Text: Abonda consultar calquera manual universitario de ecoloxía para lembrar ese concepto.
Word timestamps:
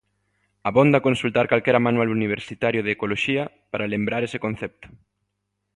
Abonda 0.69 1.03
consultar 1.07 1.45
calquera 1.51 1.83
manual 1.87 2.09
universitario 2.17 2.81
de 2.85 2.91
ecoloxía 2.95 3.43
para 3.71 3.91
lembrar 3.93 4.21
ese 4.23 4.41
concepto. 4.45 4.87